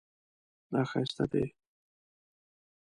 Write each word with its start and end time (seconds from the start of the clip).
دا 0.71 0.81
ښایسته 0.89 1.25
دی 1.31 1.45